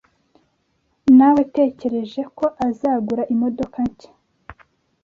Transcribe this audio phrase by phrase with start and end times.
[1.17, 4.11] Nawetekereje ko azagura imodoka nshya.